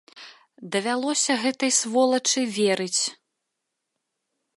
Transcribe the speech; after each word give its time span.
Давялося 0.75 1.33
гэтай 1.43 1.71
сволачы 1.79 2.41
верыць. 2.57 3.01